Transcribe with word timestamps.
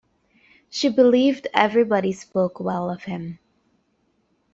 She 0.71 0.89
believed 0.89 1.45
everybody 1.53 2.11
spoke 2.11 2.59
well 2.59 2.89
of 2.89 3.03
him. 3.03 3.37